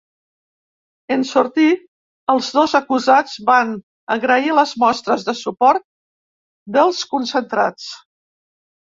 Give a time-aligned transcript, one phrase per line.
[1.15, 1.65] En sortir,
[2.33, 3.75] els dos acusats van
[4.15, 5.87] agrair les mostres de suport
[6.79, 7.87] dels concentrats.